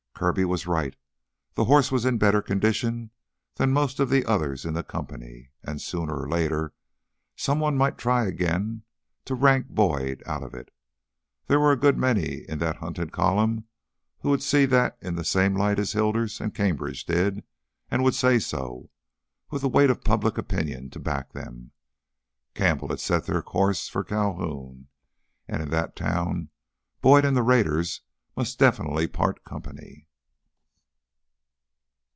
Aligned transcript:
Kirby 0.21 0.45
was 0.45 0.67
right, 0.67 0.95
the 1.55 1.63
horse 1.65 1.91
was 1.91 2.05
in 2.05 2.19
better 2.19 2.43
condition 2.43 3.09
than 3.55 3.71
most 3.73 3.99
of 3.99 4.11
the 4.11 4.23
others 4.23 4.65
in 4.65 4.75
the 4.75 4.83
company, 4.83 5.49
and 5.63 5.81
sooner 5.81 6.15
or 6.15 6.29
later 6.29 6.73
someone 7.35 7.75
might 7.75 7.95
again 8.05 8.83
try 9.25 9.25
to 9.25 9.33
rank 9.41 9.69
Boyd 9.69 10.21
out 10.27 10.43
of 10.43 10.53
it. 10.53 10.69
There 11.47 11.59
were 11.59 11.71
a 11.71 11.75
good 11.79 11.97
many 11.97 12.47
in 12.47 12.59
that 12.59 12.75
hunted 12.75 13.11
column 13.11 13.65
who 14.19 14.29
would 14.29 14.43
see 14.43 14.65
that 14.67 14.95
in 15.01 15.15
the 15.15 15.23
same 15.25 15.55
light 15.55 15.79
as 15.79 15.93
Hilders 15.93 16.39
and 16.39 16.53
Cambridge 16.53 17.03
did 17.05 17.43
and 17.89 18.03
would 18.03 18.13
say 18.13 18.37
so, 18.37 18.91
with 19.49 19.63
the 19.63 19.69
weight 19.69 19.89
of 19.89 20.03
public 20.03 20.37
opinion 20.37 20.91
to 20.91 20.99
back 20.99 21.33
them. 21.33 21.71
Campbell 22.53 22.89
had 22.89 22.99
set 22.99 23.25
their 23.25 23.41
course 23.41 23.89
for 23.89 24.03
Calhoun 24.03 24.85
and 25.47 25.63
in 25.63 25.71
that 25.71 25.95
town 25.95 26.49
Boyd 27.01 27.25
and 27.25 27.35
the 27.35 27.41
raiders 27.41 28.01
must 28.37 28.59
definitely 28.59 29.07
part 29.07 29.43
company. 29.43 30.07